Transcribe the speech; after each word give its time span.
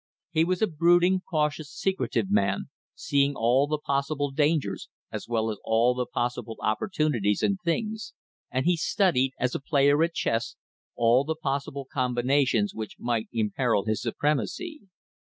He 0.31 0.43
was 0.43 0.63
a 0.63 0.67
brooding, 0.67 1.21
cautious, 1.29 1.71
secretive 1.71 2.31
man, 2.31 2.71
seeing 2.95 3.35
all 3.35 3.67
the 3.67 3.77
possible 3.77 4.31
dangers 4.31 4.89
as 5.11 5.27
well 5.27 5.51
as 5.51 5.59
all 5.63 5.93
the 5.93 6.07
possible 6.07 6.57
opportunities 6.59 7.43
in 7.43 7.57
things, 7.57 8.15
and 8.49 8.65
he 8.65 8.75
studied, 8.77 9.33
as 9.39 9.53
a 9.53 9.59
player 9.59 10.01
at 10.01 10.15
chess, 10.15 10.55
all 10.95 11.23
the 11.23 11.35
possible 11.35 11.85
combinations 11.85 12.73
which 12.73 12.95
might 12.97 13.27
imperil 13.31 13.85
his 13.85 14.01
supremacy. 14.01 14.81